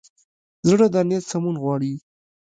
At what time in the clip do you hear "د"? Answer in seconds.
0.93-0.95